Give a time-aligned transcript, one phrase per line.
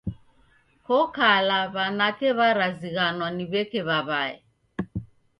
[0.85, 4.33] Ko kala w'anake w'arazighanwa ni w'eke w'aw'ae.